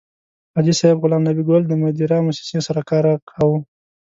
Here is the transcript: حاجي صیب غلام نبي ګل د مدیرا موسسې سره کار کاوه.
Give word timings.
حاجي 0.55 0.73
صیب 0.79 0.97
غلام 1.03 1.21
نبي 1.27 1.43
ګل 1.49 1.63
د 1.67 1.73
مدیرا 1.83 2.17
موسسې 2.25 2.59
سره 2.67 2.81
کار 2.89 3.03
کاوه. 3.29 3.57